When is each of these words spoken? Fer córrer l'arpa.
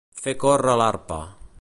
Fer 0.21 0.33
córrer 0.43 0.75
l'arpa. 0.83 1.23